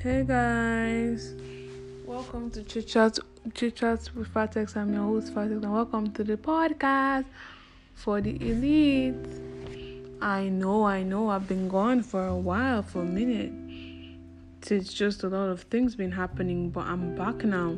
Hey 0.00 0.22
guys, 0.22 1.34
welcome 2.06 2.52
to 2.52 2.62
Chit 2.62 2.86
Chat 2.86 3.18
Chit 3.52 3.74
Chat 3.74 4.08
with 4.14 4.32
Fateex. 4.32 4.76
I'm 4.76 4.94
your 4.94 5.02
host 5.02 5.34
Fateex, 5.34 5.64
and 5.64 5.72
welcome 5.72 6.12
to 6.12 6.22
the 6.22 6.36
podcast 6.36 7.24
for 7.96 8.20
the 8.20 8.36
elite. 8.40 9.16
I 10.22 10.50
know, 10.50 10.84
I 10.84 11.02
know, 11.02 11.30
I've 11.30 11.48
been 11.48 11.68
gone 11.68 12.04
for 12.04 12.24
a 12.28 12.36
while, 12.36 12.84
for 12.84 13.02
a 13.02 13.04
minute. 13.04 13.50
It's 14.70 14.94
just 14.94 15.24
a 15.24 15.28
lot 15.28 15.48
of 15.48 15.62
things 15.62 15.96
been 15.96 16.12
happening, 16.12 16.70
but 16.70 16.86
I'm 16.86 17.16
back 17.16 17.42
now, 17.42 17.76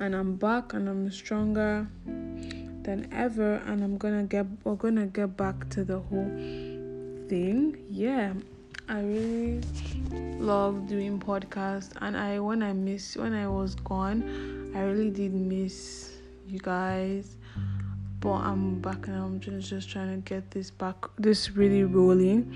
and 0.00 0.14
I'm 0.14 0.36
back, 0.36 0.74
and 0.74 0.86
I'm 0.86 1.10
stronger 1.10 1.88
than 2.04 3.08
ever, 3.10 3.54
and 3.64 3.82
I'm 3.82 3.96
gonna 3.96 4.24
get 4.24 4.44
we're 4.64 4.74
gonna 4.74 5.06
get 5.06 5.34
back 5.34 5.70
to 5.70 5.82
the 5.82 6.00
whole 6.00 6.28
thing. 7.30 7.78
Yeah, 7.88 8.34
I 8.90 9.02
really 9.02 9.60
love 10.40 10.88
doing 10.88 11.20
podcasts 11.20 11.92
and 12.00 12.16
I 12.16 12.40
when 12.40 12.60
I 12.60 12.72
miss 12.72 13.16
when 13.16 13.34
I 13.34 13.46
was 13.46 13.76
gone 13.76 14.72
I 14.74 14.82
really 14.82 15.10
did 15.10 15.32
miss 15.32 16.12
you 16.46 16.58
guys. 16.58 17.36
But 18.20 18.34
I'm 18.34 18.80
back 18.80 19.06
and 19.06 19.16
I'm 19.16 19.40
just, 19.40 19.70
just 19.70 19.88
trying 19.88 20.22
to 20.22 20.28
get 20.28 20.50
this 20.50 20.70
back 20.70 20.96
this 21.18 21.52
really 21.52 21.84
rolling. 21.84 22.54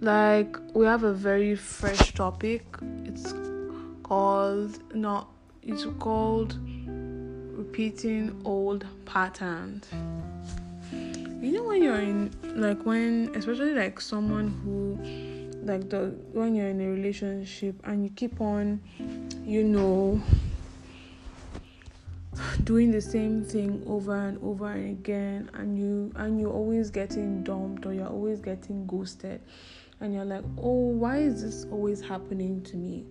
Like 0.00 0.56
we 0.74 0.86
have 0.86 1.04
a 1.04 1.14
very 1.14 1.54
fresh 1.54 2.12
topic. 2.14 2.64
It's 3.04 3.32
called 4.02 4.78
not 4.94 5.28
it's 5.62 5.86
called 5.98 6.58
repeating 6.86 8.40
old 8.44 8.86
patterns. 9.06 9.86
You 11.40 11.52
know 11.52 11.64
when 11.64 11.82
you're 11.82 12.00
in 12.00 12.34
like 12.56 12.84
when 12.84 13.30
especially 13.34 13.74
like 13.74 14.00
someone 14.00 14.48
who 14.62 15.27
like 15.62 15.88
the 15.90 16.14
when 16.32 16.54
you're 16.54 16.68
in 16.68 16.80
a 16.80 16.88
relationship 16.88 17.74
and 17.84 18.04
you 18.04 18.10
keep 18.10 18.40
on 18.40 18.80
you 19.44 19.64
know 19.64 20.20
doing 22.64 22.90
the 22.90 23.00
same 23.00 23.44
thing 23.44 23.82
over 23.86 24.14
and 24.14 24.38
over 24.42 24.70
and 24.70 24.90
again 24.90 25.50
and 25.54 25.78
you 25.78 26.12
and 26.16 26.40
you're 26.40 26.52
always 26.52 26.90
getting 26.90 27.42
dumped 27.42 27.86
or 27.86 27.92
you're 27.92 28.06
always 28.06 28.40
getting 28.40 28.86
ghosted 28.86 29.40
and 30.00 30.14
you're 30.14 30.24
like 30.24 30.44
oh 30.58 30.88
why 30.90 31.18
is 31.18 31.42
this 31.42 31.66
always 31.70 32.00
happening 32.00 32.62
to 32.62 32.76
me? 32.76 33.04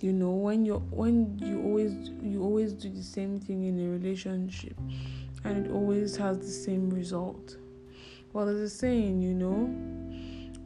You 0.00 0.12
know 0.12 0.30
when 0.30 0.64
you're 0.64 0.80
when 0.80 1.38
you 1.38 1.62
always 1.62 2.10
you 2.22 2.42
always 2.42 2.72
do 2.72 2.88
the 2.88 3.02
same 3.02 3.38
thing 3.38 3.64
in 3.64 3.78
a 3.80 3.88
relationship 3.88 4.76
and 5.44 5.66
it 5.66 5.70
always 5.72 6.16
has 6.16 6.38
the 6.38 6.46
same 6.46 6.90
result. 6.90 7.56
Well 8.32 8.46
there's 8.46 8.60
a 8.60 8.70
saying 8.70 9.22
you 9.22 9.34
know 9.34 10.01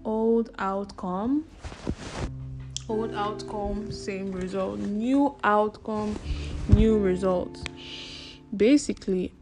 old 0.07 0.51
outcome. 0.59 1.45
Old 2.89 3.13
outcome 3.15 3.91
same 3.91 4.31
result. 4.31 4.79
New 4.79 5.37
outcome 5.45 6.17
new 6.69 6.99
results. 6.99 7.63
Basically 8.57 9.33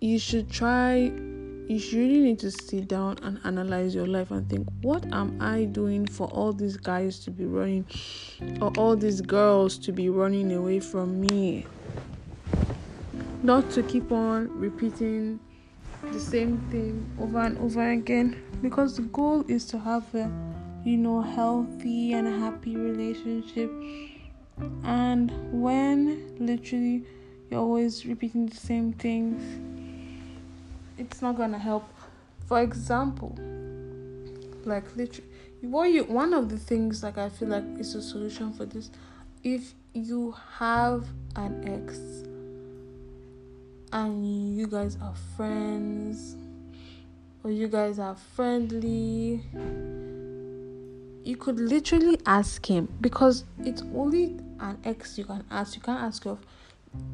you 0.00 0.18
should 0.18 0.50
try 0.50 0.94
you 1.68 1.78
really 1.92 2.20
need 2.20 2.38
to 2.38 2.50
sit 2.50 2.88
down 2.88 3.18
and 3.22 3.38
analyze 3.44 3.94
your 3.94 4.06
life 4.06 4.30
and 4.30 4.48
think 4.48 4.66
what 4.80 5.04
am 5.12 5.36
i 5.38 5.64
doing 5.64 6.06
for 6.06 6.26
all 6.28 6.50
these 6.50 6.78
guys 6.78 7.18
to 7.18 7.30
be 7.30 7.44
running 7.44 7.84
or 8.62 8.72
all 8.78 8.96
these 8.96 9.20
girls 9.20 9.76
to 9.76 9.92
be 9.92 10.08
running 10.08 10.50
away 10.52 10.80
from 10.80 11.20
me? 11.20 11.66
Not 13.42 13.70
to 13.72 13.82
keep 13.82 14.10
on 14.10 14.48
repeating 14.58 15.40
the 16.02 16.20
same 16.20 16.58
thing 16.70 17.10
over 17.20 17.40
and 17.40 17.58
over 17.58 17.90
again 17.90 18.42
because 18.62 18.96
the 18.96 19.02
goal 19.02 19.44
is 19.48 19.64
to 19.66 19.78
have 19.78 20.14
a 20.14 20.30
you 20.84 20.96
know 20.96 21.20
healthy 21.20 22.12
and 22.12 22.26
happy 22.40 22.76
relationship. 22.76 23.70
And 24.84 25.32
when 25.52 26.36
literally 26.38 27.04
you're 27.50 27.60
always 27.60 28.04
repeating 28.04 28.46
the 28.46 28.56
same 28.56 28.92
things 28.92 29.42
it's 30.98 31.22
not 31.22 31.36
gonna 31.36 31.58
help. 31.58 31.88
For 32.46 32.60
example 32.60 33.36
like 34.64 34.84
literally 34.96 35.28
what 35.60 35.84
you 35.84 36.04
one 36.04 36.34
of 36.34 36.50
the 36.50 36.58
things 36.58 37.02
like 37.02 37.16
i 37.16 37.28
feel 37.28 37.48
like 37.48 37.64
is 37.78 37.94
a 37.94 38.02
solution 38.02 38.52
for 38.52 38.64
this. 38.66 38.90
If 39.42 39.74
you 39.94 40.34
have 40.58 41.06
an 41.36 41.66
ex 41.66 41.98
and 43.92 44.56
you 44.56 44.66
guys 44.66 44.96
are 45.02 45.14
friends 45.36 46.36
or 47.44 47.50
you 47.50 47.68
guys 47.68 47.98
are 47.98 48.14
friendly 48.14 49.42
you 51.24 51.36
could 51.36 51.58
literally 51.60 52.18
ask 52.24 52.64
him 52.64 52.88
because 53.00 53.44
it's 53.60 53.82
only 53.94 54.38
an 54.60 54.78
ex 54.84 55.18
you 55.18 55.24
can 55.24 55.44
ask. 55.50 55.76
You 55.76 55.82
can't 55.82 56.02
ask 56.02 56.24
your 56.24 56.38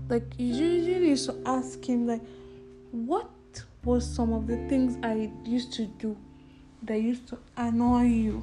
like 0.09 0.25
you 0.39 0.55
usually 0.55 1.09
need 1.09 1.19
to 1.19 1.37
ask 1.47 1.85
him 1.85 2.07
like 2.07 2.23
what 2.93 3.29
was 3.83 4.09
some 4.09 4.33
of 4.33 4.47
the 4.47 4.57
things 4.69 4.97
i 5.03 5.29
used 5.45 5.73
to 5.73 5.87
do 5.87 6.17
that 6.85 7.01
used 7.01 7.27
to 7.29 7.39
annoy 7.57 8.05
you? 8.05 8.43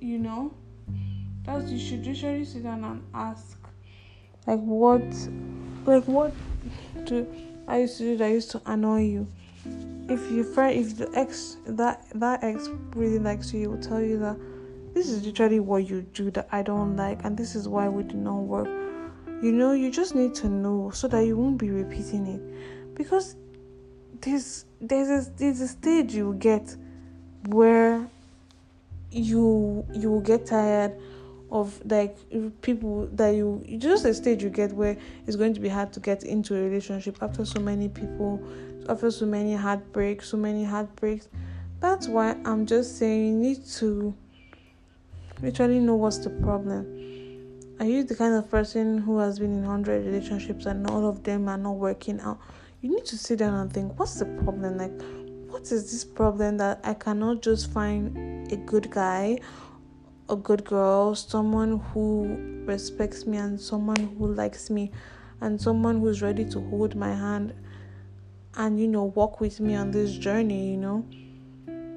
You 0.00 0.18
know? 0.18 0.52
That's 1.44 1.70
you 1.70 1.78
should 1.78 2.04
usually 2.04 2.44
sit 2.44 2.64
down 2.64 2.84
and 2.84 3.02
ask 3.14 3.56
like 4.46 4.60
what 4.60 5.02
like 5.86 6.04
what 6.04 6.32
do 7.04 7.26
I 7.66 7.80
used 7.80 7.98
to 7.98 8.04
do 8.04 8.16
that 8.16 8.28
used 8.28 8.50
to 8.52 8.62
annoy 8.66 9.02
you. 9.02 9.26
If 10.08 10.30
your 10.30 10.44
friend 10.44 10.78
if 10.78 10.96
the 10.96 11.10
ex 11.14 11.56
that 11.66 12.06
that 12.14 12.42
ex 12.42 12.68
really 12.94 13.18
likes 13.18 13.52
you, 13.52 13.60
he 13.60 13.66
will 13.66 13.82
tell 13.82 14.00
you 14.00 14.18
that 14.20 14.36
this 14.94 15.08
is 15.08 15.24
literally 15.24 15.60
what 15.60 15.88
you 15.88 16.02
do 16.14 16.30
that 16.32 16.48
I 16.50 16.62
don't 16.62 16.96
like 16.96 17.24
and 17.24 17.36
this 17.36 17.54
is 17.54 17.68
why 17.68 17.88
we 17.88 18.02
do 18.02 18.16
not 18.16 18.40
work. 18.40 18.68
You 19.42 19.52
know, 19.52 19.72
you 19.72 19.90
just 19.90 20.14
need 20.14 20.34
to 20.36 20.48
know 20.48 20.90
so 20.92 21.06
that 21.08 21.24
you 21.24 21.36
won't 21.36 21.58
be 21.58 21.70
repeating 21.70 22.26
it. 22.26 22.94
Because 22.94 23.36
there's 24.20 24.64
there's 24.80 25.26
a 25.26 25.30
there's 25.36 25.60
a 25.60 25.68
stage 25.68 26.14
you 26.14 26.34
get 26.34 26.74
where 27.46 28.08
you 29.10 29.86
you 29.92 30.10
will 30.10 30.20
get 30.20 30.46
tired 30.46 30.92
of 31.50 31.80
like 31.86 32.16
people 32.60 33.08
that 33.12 33.30
you 33.30 33.64
just 33.78 34.04
a 34.04 34.12
stage 34.12 34.42
you 34.42 34.50
get 34.50 34.72
where 34.72 34.96
it's 35.26 35.36
going 35.36 35.54
to 35.54 35.60
be 35.60 35.68
hard 35.68 35.92
to 35.92 36.00
get 36.00 36.22
into 36.22 36.54
a 36.54 36.60
relationship 36.60 37.16
after 37.22 37.44
so 37.44 37.60
many 37.60 37.88
people 37.88 38.42
after 38.88 39.10
so 39.10 39.24
many 39.24 39.54
heartbreaks 39.54 40.28
so 40.28 40.36
many 40.36 40.64
heartbreaks. 40.64 41.28
That's 41.80 42.08
why 42.08 42.36
i'm 42.44 42.66
just 42.66 42.98
saying 42.98 43.28
you 43.28 43.34
need 43.34 43.64
to 43.76 44.14
literally 45.40 45.78
know 45.78 45.94
what's 45.94 46.18
the 46.18 46.30
problem. 46.30 46.94
Are 47.78 47.86
you 47.86 48.02
the 48.02 48.16
kind 48.16 48.34
of 48.34 48.50
person 48.50 48.98
who 48.98 49.18
has 49.18 49.38
been 49.38 49.52
in 49.52 49.62
100 49.62 50.04
relationships 50.04 50.66
and 50.66 50.90
all 50.90 51.06
of 51.08 51.22
them 51.22 51.48
are 51.48 51.56
not 51.56 51.76
working 51.76 52.20
out? 52.20 52.40
You 52.80 52.90
need 52.90 53.06
to 53.06 53.16
sit 53.16 53.38
down 53.38 53.54
and 53.54 53.72
think 53.72 53.98
what's 53.98 54.18
the 54.18 54.24
problem? 54.42 54.78
Like 54.78 54.90
what 55.48 55.62
is 55.72 55.90
this 55.90 56.04
problem 56.04 56.58
that 56.58 56.78
i 56.84 56.94
cannot 56.94 57.42
just 57.42 57.72
find 57.72 58.52
a 58.52 58.56
good 58.56 58.90
guy 58.90 59.38
a 60.28 60.36
good 60.36 60.64
girl, 60.64 61.14
someone 61.14 61.78
who 61.92 62.64
respects 62.66 63.26
me, 63.26 63.38
and 63.38 63.60
someone 63.60 64.16
who 64.18 64.32
likes 64.32 64.70
me, 64.70 64.90
and 65.40 65.60
someone 65.60 66.00
who's 66.00 66.22
ready 66.22 66.44
to 66.44 66.60
hold 66.68 66.94
my 66.94 67.14
hand 67.14 67.54
and 68.58 68.78
you 68.78 68.88
know 68.88 69.04
walk 69.04 69.40
with 69.40 69.60
me 69.60 69.74
on 69.74 69.90
this 69.90 70.12
journey. 70.12 70.70
You 70.72 70.76
know, 70.76 71.06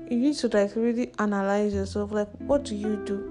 you 0.09 0.18
need 0.18 0.36
to 0.38 0.47
like 0.47 0.75
really 0.75 1.12
analyze 1.19 1.74
yourself. 1.74 2.12
Like, 2.12 2.30
what 2.40 2.64
do 2.64 2.75
you 2.75 3.03
do? 3.06 3.28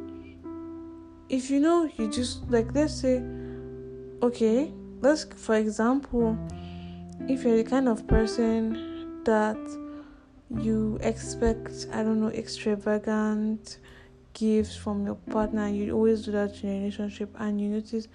If 1.28 1.48
you 1.48 1.60
know, 1.60 1.88
you 1.96 2.10
just 2.10 2.50
like 2.50 2.74
let's 2.74 2.94
say, 2.94 3.22
okay, 4.22 4.72
let's 5.00 5.24
for 5.24 5.54
example, 5.54 6.36
if 7.28 7.44
you're 7.44 7.56
the 7.56 7.64
kind 7.64 7.88
of 7.88 8.06
person 8.06 9.22
that 9.24 9.58
you 10.58 10.98
expect, 11.02 11.86
I 11.92 12.02
don't 12.02 12.20
know, 12.20 12.30
extravagant 12.30 13.78
gifts 14.34 14.76
from 14.76 15.04
your 15.04 15.14
partner 15.14 15.66
and 15.66 15.76
you 15.76 15.92
always 15.92 16.22
do 16.22 16.32
that 16.32 16.62
in 16.62 16.70
a 16.70 16.78
relationship 16.78 17.34
and 17.38 17.60
you 17.60 17.68
notice 17.68 18.08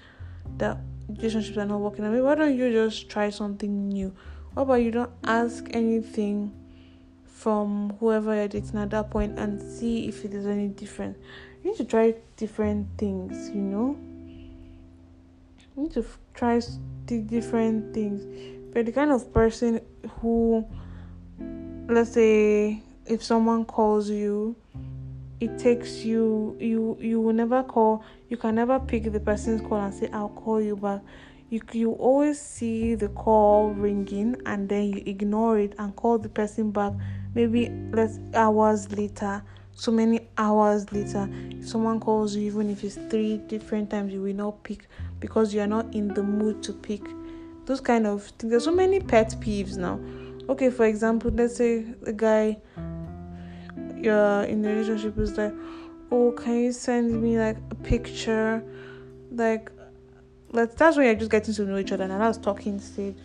that 0.57 0.77
relationships 1.07 1.57
are 1.57 1.65
not 1.65 1.79
working 1.79 2.05
I 2.05 2.09
mean 2.09 2.23
why 2.23 2.35
don't 2.35 2.57
you 2.57 2.71
just 2.71 3.09
try 3.09 3.29
something 3.29 3.89
new? 3.89 4.13
What 4.53 4.63
about 4.63 4.75
you 4.75 4.91
don't 4.91 5.11
ask 5.23 5.65
anything 5.71 6.53
from 7.25 7.95
whoever 7.99 8.33
you're 8.33 8.47
dating 8.47 8.79
at 8.79 8.89
that 8.91 9.11
point 9.11 9.37
and 9.37 9.61
see 9.61 10.07
if 10.07 10.23
it 10.23 10.33
is 10.33 10.47
any 10.47 10.67
different? 10.69 11.17
You 11.63 11.71
need 11.71 11.77
to 11.77 11.85
try 11.85 12.15
different 12.37 12.87
things 12.97 13.49
you 13.49 13.61
know? 13.61 13.97
You 15.75 15.83
need 15.83 15.91
to 15.93 16.05
try 16.33 16.61
different 17.05 17.93
things. 17.93 18.23
If 18.69 18.75
you're 18.75 18.83
the 18.83 18.91
kind 18.91 19.11
of 19.11 19.33
person 19.33 19.81
who 20.19 20.65
let's 21.87 22.13
say 22.13 22.81
if 23.05 23.23
someone 23.23 23.65
calls 23.65 24.09
you 24.09 24.55
it 25.39 25.57
takes 25.59 26.03
you 26.03 26.55
you 26.59 26.97
you 26.99 27.19
will 27.19 27.33
never 27.33 27.61
call 27.63 28.03
you 28.29 28.37
can 28.37 28.55
never 28.55 28.79
pick 28.79 29.11
the 29.11 29.19
person's 29.19 29.61
call 29.61 29.79
and 29.79 29.93
say 29.93 30.09
i'll 30.13 30.29
call 30.29 30.61
you 30.61 30.75
back. 30.75 31.01
You 31.49 31.61
you 31.73 31.91
always 31.91 32.41
see 32.41 32.95
the 32.95 33.09
call 33.09 33.69
ringing 33.71 34.35
and 34.45 34.67
then 34.67 34.85
you 34.85 35.03
ignore 35.05 35.59
it 35.59 35.75
and 35.77 35.95
call 35.95 36.17
the 36.17 36.29
person 36.29 36.71
back 36.71 36.93
maybe 37.35 37.69
less 37.91 38.19
hours 38.33 38.91
later 38.91 39.43
so 39.75 39.91
many 39.91 40.21
hours 40.37 40.91
later. 40.93 41.29
Someone 41.61 41.99
calls 41.99 42.35
you 42.35 42.43
even 42.47 42.69
if 42.69 42.83
it's 42.83 42.95
three 42.95 43.37
different 43.37 43.89
times 43.89 44.13
you 44.13 44.21
will 44.21 44.33
not 44.33 44.63
pick 44.63 44.87
because 45.19 45.53
you 45.53 45.59
are 45.59 45.67
not 45.67 45.93
in 45.93 46.07
the 46.07 46.23
mood 46.23 46.63
to 46.63 46.73
pick. 46.73 47.01
Those 47.65 47.81
kind 47.81 48.07
of 48.07 48.23
things. 48.23 48.51
There's 48.51 48.63
so 48.63 48.71
many 48.71 49.01
pet 49.01 49.35
peeves 49.39 49.77
now. 49.77 49.99
Okay 50.49 50.69
for 50.69 50.85
example 50.85 51.29
let's 51.31 51.57
say 51.57 51.85
a 52.05 52.13
guy 52.13 52.57
you're 53.97 54.43
in 54.43 54.65
a 54.65 54.69
relationship 54.69 55.17
is 55.17 55.37
like 55.37 55.53
oh 56.11 56.31
can 56.31 56.59
you 56.63 56.71
send 56.71 57.21
me 57.21 57.37
like 57.37 57.57
a 57.71 57.75
picture? 57.75 58.63
Like 59.31 59.71
like 60.51 60.75
that's 60.75 60.97
when 60.97 61.07
you're 61.07 61.15
just 61.15 61.31
getting 61.31 61.53
to 61.53 61.63
know 61.63 61.77
each 61.77 61.91
other 61.91 62.03
and 62.03 62.11
that's 62.11 62.37
talking 62.37 62.79
stage. 62.79 63.15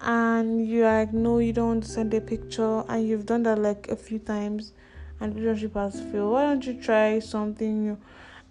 And 0.00 0.68
you're 0.68 0.86
like 0.86 1.12
no 1.12 1.38
you 1.38 1.52
don't 1.52 1.82
send 1.82 2.12
a 2.14 2.20
picture. 2.20 2.84
And 2.88 3.06
you've 3.06 3.26
done 3.26 3.42
that 3.44 3.58
like 3.58 3.88
a 3.88 3.96
few 3.96 4.18
times. 4.18 4.72
And 5.20 5.34
relationship 5.34 5.74
has 5.74 6.00
failed. 6.00 6.32
Why 6.32 6.42
don't 6.42 6.66
you 6.66 6.74
try 6.74 7.18
something 7.20 7.84
new? 7.84 7.98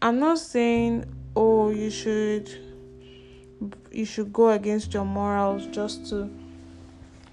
I'm 0.02 0.20
not 0.20 0.40
saying 0.40 1.06
oh 1.36 1.70
you 1.70 1.90
should 1.90 2.50
you 3.92 4.06
should 4.06 4.34
go 4.34 4.50
against 4.50 4.94
your 4.94 5.06
morals 5.06 5.68
just 5.68 6.10
to 6.10 6.30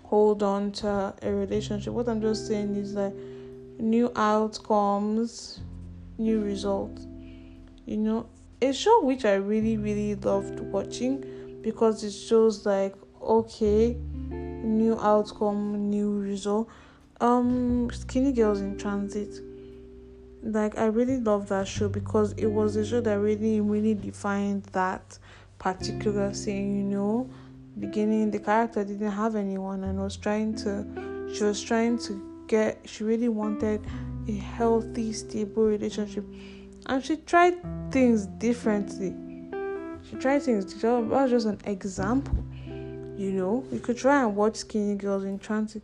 hold 0.04 0.42
on 0.42 0.72
to 0.72 1.14
a 1.22 1.32
relationship. 1.32 1.92
What 1.92 2.08
i'm 2.08 2.20
just 2.20 2.46
saying 2.46 2.76
is 2.76 2.94
that 2.94 3.12
new 3.80 4.12
outcomes 4.16 5.60
new 6.18 6.40
results. 6.40 7.06
You 7.86 7.96
know 7.96 8.26
a 8.62 8.72
show 8.72 9.02
which 9.02 9.24
i 9.24 9.34
really 9.34 9.76
really 9.76 10.14
loved 10.16 10.60
watching 10.60 11.24
because 11.62 12.04
it 12.04 12.10
shows 12.10 12.66
like 12.66 12.94
okay 13.22 13.96
new 14.30 14.98
outcome 15.00 15.90
new 15.90 16.18
result. 16.20 16.68
Um 17.20 17.90
skinny 17.90 18.32
girls 18.32 18.60
in 18.60 18.76
transit. 18.78 19.40
Like 20.42 20.78
i 20.78 20.86
really 20.86 21.18
love 21.18 21.48
that 21.48 21.66
show 21.66 21.88
because 21.88 22.32
it 22.32 22.46
was 22.46 22.76
a 22.76 22.86
show 22.86 23.00
that 23.00 23.18
really 23.18 23.60
really 23.60 23.94
defined 23.94 24.64
that 24.72 25.18
particular 25.58 26.32
scene 26.34 26.76
you 26.76 26.84
know. 26.84 27.30
Beginning 27.78 28.30
the 28.30 28.38
character 28.38 28.84
didn't 28.84 29.12
have 29.12 29.36
anyone 29.36 29.84
and 29.84 29.98
was 29.98 30.16
trying 30.16 30.54
to 30.56 30.84
she 31.34 31.44
was 31.44 31.62
trying 31.62 31.98
to 31.98 32.29
get 32.50 32.80
she 32.84 33.04
really 33.04 33.28
wanted 33.28 33.80
a 34.28 34.32
healthy 34.32 35.12
stable 35.12 35.64
relationship. 35.64 36.24
And 36.86 37.04
she 37.04 37.16
tried 37.16 37.54
things 37.92 38.26
differently. 38.26 39.14
She 40.08 40.16
tried 40.16 40.42
things 40.42 40.74
that 40.82 41.00
was 41.04 41.30
just 41.30 41.46
an 41.46 41.60
example 41.64 42.44
you 43.20 43.32
know? 43.32 43.64
You 43.70 43.80
could 43.80 43.98
try 43.98 44.22
and 44.22 44.34
watch 44.34 44.56
skinny 44.56 44.94
girls 44.94 45.24
in 45.24 45.38
transit 45.38 45.82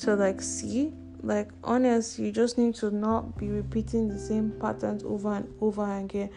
to 0.00 0.14
like 0.14 0.42
see. 0.42 0.92
Like 1.22 1.48
honestly 1.64 2.26
you 2.26 2.32
just 2.32 2.58
need 2.58 2.74
to 2.76 2.90
not 2.90 3.38
be 3.38 3.48
repeating 3.48 4.08
the 4.08 4.18
same 4.18 4.50
patterns 4.60 5.02
over 5.02 5.32
and 5.34 5.48
over 5.60 5.98
again. 5.98 6.30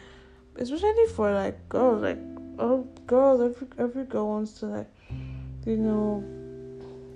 Especially 0.56 1.08
for 1.16 1.34
like 1.34 1.68
girls. 1.68 2.02
Like 2.02 2.20
oh 2.60 2.88
girls 3.06 3.42
every 3.42 3.68
every 3.78 4.06
girl 4.06 4.28
wants 4.30 4.60
to 4.60 4.68
like 4.68 4.90
you 5.66 5.76
know 5.76 6.24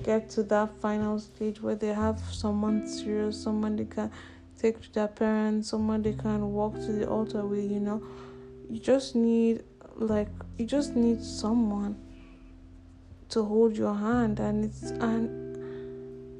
get 0.03 0.29
to 0.29 0.43
that 0.43 0.69
final 0.81 1.19
stage 1.19 1.61
where 1.61 1.75
they 1.75 1.93
have 1.93 2.19
someone 2.31 2.87
serious 2.87 3.41
someone 3.41 3.75
they 3.75 3.85
can 3.85 4.11
take 4.59 4.81
to 4.81 4.91
their 4.93 5.07
parents 5.07 5.69
someone 5.69 6.01
they 6.01 6.13
can 6.13 6.51
walk 6.51 6.73
to 6.73 6.91
the 6.91 7.07
altar 7.07 7.45
with 7.45 7.69
you 7.71 7.79
know? 7.79 8.01
You 8.69 8.79
just 8.79 9.15
need 9.15 9.63
like 9.95 10.29
you 10.57 10.65
just 10.65 10.95
need 10.95 11.23
someone 11.23 11.97
to 13.29 13.43
hold 13.43 13.77
your 13.77 13.93
hand 13.93 14.39
and 14.39 14.65
it's 14.65 14.91
and 14.91 15.49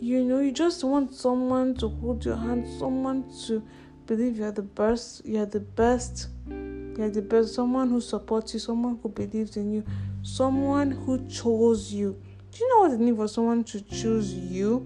you 0.02 0.24
know 0.24 0.40
you 0.40 0.52
just 0.52 0.84
want 0.84 1.14
someone 1.14 1.76
to 1.76 1.90
hold 1.90 2.24
your 2.24 2.38
hand 2.38 2.66
someone 2.80 3.24
to 3.46 3.62
believe 4.06 4.38
you're 4.38 4.52
the 4.52 4.62
best 4.62 5.26
you're 5.26 5.46
the 5.46 5.60
best 5.60 6.30
you're 6.48 7.10
the 7.10 7.22
best 7.22 7.54
someone 7.54 7.90
who 7.90 8.00
supports 8.00 8.54
you 8.54 8.60
someone 8.60 8.98
who 9.04 9.10
believes 9.10 9.58
in 9.58 9.72
you 9.72 9.84
someone 10.24 10.92
who 10.92 11.28
chose 11.28 11.94
you 11.94 12.20
do 12.52 12.64
you 12.64 12.70
know 12.70 12.82
what 12.82 12.92
it 12.92 13.00
means 13.00 13.18
for 13.18 13.28
someone 13.28 13.64
to 13.64 13.82
choose 13.82 14.34
you 14.34 14.86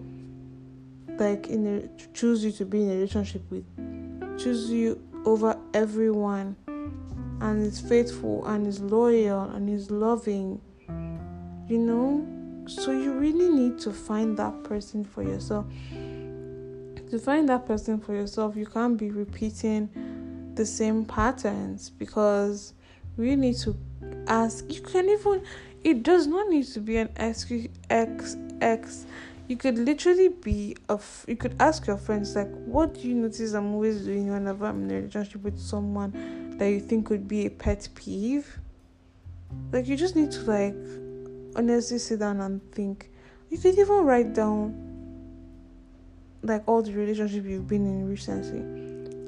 like 1.19 1.47
in 1.47 1.65
a 1.67 1.81
to 1.97 2.07
choose 2.13 2.43
you 2.43 2.51
to 2.51 2.65
be 2.65 2.81
in 2.83 2.89
a 2.89 2.93
relationship 2.93 3.41
with 3.49 3.65
choose 4.39 4.69
you 4.69 4.99
over 5.25 5.57
everyone 5.73 6.55
and 6.67 7.65
is 7.65 7.79
faithful 7.79 8.45
and 8.47 8.67
is 8.67 8.79
loyal 8.79 9.43
and 9.51 9.69
is 9.69 9.91
loving 9.91 10.59
you 11.67 11.77
know 11.77 12.25
so 12.65 12.91
you 12.91 13.11
really 13.13 13.49
need 13.49 13.77
to 13.79 13.91
find 13.91 14.37
that 14.37 14.63
person 14.63 15.03
for 15.03 15.21
yourself. 15.21 15.65
To 17.09 17.19
find 17.19 17.47
that 17.49 17.65
person 17.65 17.99
for 17.99 18.13
yourself, 18.13 18.55
you 18.55 18.65
can't 18.65 18.97
be 18.97 19.11
repeating 19.11 19.89
the 20.55 20.65
same 20.65 21.05
patterns 21.05 21.89
because 21.89 22.73
we 23.17 23.35
need 23.35 23.57
to 23.57 23.77
ask. 24.27 24.65
You 24.73 24.81
can 24.81 25.09
even, 25.09 25.43
it 25.83 26.03
does 26.03 26.27
not 26.27 26.49
need 26.49 26.65
to 26.67 26.79
be 26.79 26.97
an 26.97 27.09
X, 27.15 27.51
X, 27.89 28.37
X. 28.61 29.05
You 29.47 29.57
could 29.57 29.77
literally 29.77 30.29
be 30.29 30.77
a. 30.87 30.99
You 31.27 31.35
could 31.35 31.55
ask 31.59 31.85
your 31.85 31.97
friends 31.97 32.35
like, 32.35 32.49
"What 32.65 32.93
do 32.93 33.01
you 33.01 33.15
notice 33.15 33.53
I'm 33.53 33.73
always 33.73 34.05
doing 34.05 34.31
whenever 34.31 34.65
I'm 34.65 34.83
in 34.83 34.91
a 34.91 34.95
relationship 34.95 35.43
with 35.43 35.59
someone 35.59 36.55
that 36.57 36.67
you 36.69 36.79
think 36.79 37.09
would 37.09 37.27
be 37.27 37.45
a 37.45 37.49
pet 37.49 37.89
peeve?" 37.95 38.59
Like 39.71 39.87
you 39.87 39.97
just 39.97 40.15
need 40.15 40.31
to 40.31 40.41
like 40.41 40.75
honestly 41.55 41.97
sit 41.97 42.19
down 42.19 42.39
and 42.41 42.61
think. 42.71 43.09
You 43.49 43.57
could 43.57 43.77
even 43.77 44.05
write 44.05 44.33
down 44.33 44.73
like 46.41 46.63
all 46.67 46.81
the 46.81 46.93
relationship 46.93 47.45
you've 47.45 47.67
been 47.67 47.85
in 47.85 48.07
recently. 48.07 48.82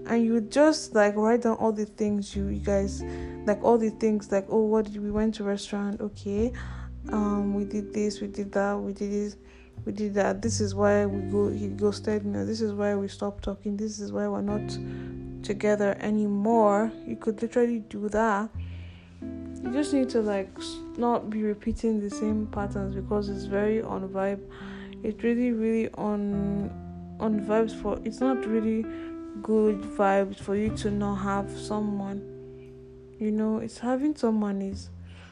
And 0.08 0.24
you 0.24 0.42
just 0.42 0.94
like 0.94 1.16
write 1.16 1.44
down 1.44 1.58
all 1.58 1.72
the 1.72 1.86
things 1.86 2.36
you, 2.36 2.48
you 2.48 2.60
guys 2.60 3.04
like 3.46 3.64
all 3.64 3.78
the 3.78 3.90
things 3.90 4.32
like 4.32 4.46
oh 4.50 4.62
what 4.62 4.86
did 4.86 5.02
we 5.02 5.12
went 5.12 5.36
to 5.36 5.44
restaurant, 5.44 6.02
okay. 6.02 6.54
Um 7.12 7.54
we 7.54 7.66
did 7.66 7.94
this, 7.94 8.22
we 8.22 8.28
did 8.28 8.52
that, 8.54 8.74
we 8.74 8.94
did 8.94 9.12
this, 9.12 9.38
we 9.86 9.92
did 9.92 10.14
that. 10.16 10.42
This 10.42 10.60
is 10.62 10.76
why 10.76 11.06
we 11.06 11.22
go 11.32 11.50
he 11.50 11.68
ghosted 11.68 12.26
me, 12.26 12.44
this 12.44 12.62
is 12.62 12.74
why 12.74 12.96
we 12.96 13.08
stopped 13.08 13.44
talking, 13.44 13.78
this 13.78 14.00
is 14.00 14.12
why 14.12 14.28
we're 14.28 14.42
not 14.42 14.78
together 15.44 15.96
anymore. 16.00 16.92
You 17.06 17.16
could 17.16 17.42
literally 17.42 17.80
do 17.80 18.10
that 18.10 18.50
you 19.66 19.74
just 19.74 19.94
need 19.94 20.10
to 20.10 20.22
like 20.22 20.50
not 20.98 21.30
be 21.30 21.42
repeating 21.42 22.00
the 22.00 22.10
same 22.10 22.46
patterns 22.48 22.94
because 22.94 23.30
it's 23.30 23.46
very 23.46 23.82
on 23.82 24.08
vibe 24.10 24.42
it's 25.04 25.24
really 25.24 25.52
really 25.52 25.90
on 25.94 26.70
on 27.20 27.40
vibes 27.42 27.80
for 27.82 28.00
it's 28.06 28.20
not 28.20 28.46
really 28.46 28.86
good 29.42 29.82
vibes 29.82 30.40
for 30.40 30.56
you 30.56 30.70
to 30.78 30.92
not 30.92 31.16
have 31.16 31.50
someone. 31.58 32.22
You 33.20 33.32
know 33.32 33.60
it's 33.60 33.80
having 33.80 34.16
someone 34.16 34.62
is 34.62 34.90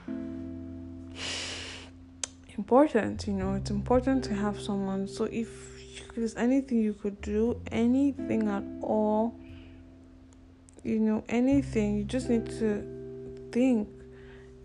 important 2.58 3.28
you 3.28 3.34
know 3.34 3.56
it's 3.56 3.70
important 3.70 4.24
to 4.26 4.34
have 4.34 4.60
someone. 4.60 5.08
So 5.08 5.26
if 5.26 5.50
there's 6.16 6.36
anything 6.36 6.80
you 6.80 6.94
could 6.94 7.20
do 7.22 7.60
anything 7.72 8.48
at 8.48 8.64
all 8.82 9.36
you 10.84 11.00
know 11.00 11.24
anything 11.30 11.98
you 11.98 12.04
just 12.04 12.30
need 12.30 12.46
to 12.46 12.84
think. 13.52 13.88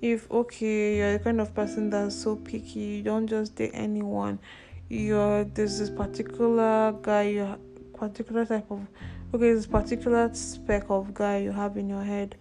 If 0.00 0.30
okay 0.30 0.98
you're 0.98 1.14
the 1.14 1.18
kind 1.18 1.40
of 1.40 1.54
person 1.54 1.90
that's 1.90 2.14
so 2.14 2.36
picky 2.36 2.80
you 2.80 3.02
don't 3.02 3.26
just 3.26 3.56
date 3.56 3.72
anyone 3.74 4.38
you're 4.88 5.44
there's 5.44 5.78
this 5.78 5.90
particular 5.90 6.94
guy 7.02 7.22
you 7.22 7.58
particular 7.94 8.46
type 8.46 8.70
of 8.70 8.86
okay 9.34 9.52
this 9.52 9.66
particular 9.66 10.30
spec 10.32 10.84
of 10.88 11.12
guy 11.14 11.38
you 11.38 11.52
have 11.52 11.76
in 11.76 11.88
your 11.88 12.02
head 12.02 12.34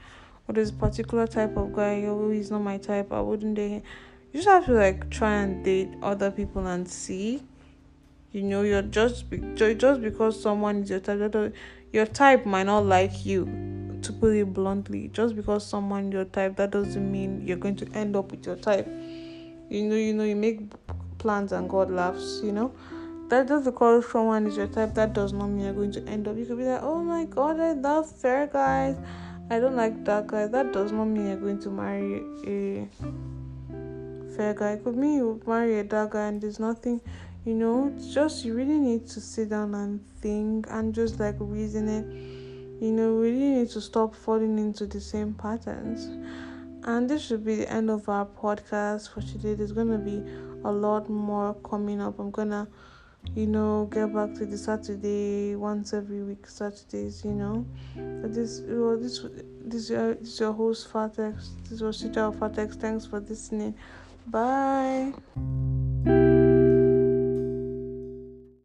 or 0.48 0.54
this 0.54 0.72
particular 0.72 1.28
type 1.28 1.56
of 1.58 1.74
guy 1.74 2.04
oh 2.06 2.30
he's 2.30 2.52
not 2.52 2.62
my 2.62 2.78
type 2.78 3.12
i 3.12 3.20
wouldn't 3.20 3.56
date 3.56 3.70
him 3.70 3.84
you 4.32 4.42
just 4.42 4.48
have 4.48 4.66
to 4.66 4.74
like 4.74 5.10
try 5.10 5.34
and 5.34 5.64
date 5.64 5.90
other 6.02 6.32
people 6.32 6.66
and 6.68 6.88
see 6.88 7.44
you 8.32 8.42
know 8.42 8.62
you're 8.62 8.82
just 8.82 9.26
just 9.56 10.02
because 10.02 10.42
someone 10.42 10.84
is 10.84 10.90
your 10.90 11.00
type 11.00 11.54
your 11.92 12.06
type 12.06 12.46
might 12.46 12.64
not 12.64 12.86
like 12.86 13.26
you 13.26 13.46
to 14.02 14.14
put 14.14 14.36
it 14.36 14.54
bluntly, 14.54 15.10
just 15.10 15.36
because 15.36 15.66
someone 15.66 16.12
your 16.12 16.26
type, 16.26 16.56
that 16.58 16.72
doesn't 16.72 17.12
mean 17.12 17.46
you're 17.46 17.58
going 17.58 17.76
to 17.76 17.88
end 17.94 18.16
up 18.16 18.32
with 18.32 18.46
your 18.46 18.56
type. 18.56 18.88
You 19.70 19.84
know, 19.84 19.96
you 19.96 20.14
know, 20.14 20.24
you 20.24 20.36
make 20.36 20.62
plans 21.18 21.52
and 21.52 21.70
God 21.70 21.92
laughs. 21.92 22.42
You 22.44 22.52
know, 22.52 22.72
that 23.30 23.48
just 23.48 23.66
because 23.66 24.10
someone 24.10 24.48
is 24.48 24.58
your 24.58 24.68
type, 24.68 24.94
that 24.96 25.14
does 25.14 25.34
not 25.34 25.48
mean 25.48 25.66
you're 25.66 25.74
going 25.74 25.92
to 25.94 26.04
end 26.08 26.28
up. 26.28 26.38
You 26.38 26.46
could 26.46 26.58
be 26.58 26.66
like, 26.66 26.82
oh 26.82 27.04
my 27.04 27.26
God, 27.26 27.60
I 27.60 27.74
love 27.74 28.10
fair 28.10 28.48
guys. 28.48 28.96
I 29.50 29.60
don't 29.60 29.76
like 29.76 30.04
dark 30.04 30.28
guys. 30.28 30.52
That 30.52 30.74
does 30.74 30.92
not 30.92 31.06
mean 31.06 31.28
you're 31.28 31.38
going 31.38 31.60
to 31.60 31.70
marry 31.70 32.22
a 32.46 32.88
fair 34.36 34.54
guy. 34.54 34.74
It 34.74 34.84
could 34.84 34.98
mean 34.98 35.16
you 35.16 35.42
marry 35.46 35.80
a 35.80 35.84
dark 35.84 36.12
guy, 36.12 36.28
and 36.28 36.42
there's 36.42 36.60
nothing. 36.60 37.02
You 37.46 37.54
know, 37.54 37.94
it's 37.96 38.14
just 38.14 38.44
you 38.44 38.54
really 38.54 38.78
need 38.78 39.08
to 39.08 39.22
sit 39.22 39.50
down 39.50 39.74
and 39.74 40.06
think 40.20 40.68
and 40.70 40.94
just 40.94 41.20
like 41.20 41.36
reason 41.40 41.88
it 41.88 42.38
you 42.80 42.92
know, 42.92 43.16
we 43.16 43.32
really 43.32 43.50
need 43.56 43.70
to 43.72 43.82
stop 43.82 44.14
falling 44.14 44.60
into 44.60 44.86
the 44.86 45.02
same 45.02 45.34
patterns. 45.34 46.06
And 46.84 47.10
this 47.10 47.26
should 47.26 47.44
be 47.44 47.56
the 47.56 47.72
end 47.72 47.90
of 47.90 48.08
our 48.08 48.26
podcast 48.26 49.12
for 49.12 49.22
today. 49.22 49.56
There's 49.56 49.72
going 49.72 49.90
to 49.90 49.98
be 49.98 50.24
a 50.64 50.72
lot 50.72 51.10
more 51.10 51.56
coming 51.56 52.00
up. 52.00 52.20
I'm 52.20 52.32
to 52.52 52.68
you 53.36 53.48
know, 53.48 53.90
get 53.92 54.14
back 54.14 54.34
to 54.36 54.46
the 54.46 54.58
Saturday 54.58 55.56
once 55.56 55.94
every 55.94 56.24
week 56.24 56.48
Saturdays, 56.48 57.24
you 57.24 57.32
know. 57.32 57.66
This 57.96 58.62
well, 58.66 58.98
this 58.98 59.24
this 59.66 59.90
your 59.90 60.16
this 60.16 60.34
is 60.34 60.40
your 60.40 60.54
host 60.54 60.92
Fateex. 60.92 61.50
This 61.70 61.82
was 61.82 62.02
Teacher 62.02 62.22
of 62.22 62.36
Fateex. 62.36 62.76
Thanks 62.76 63.06
for 63.06 63.20
listening. 63.20 63.76
Bye. 64.28 65.14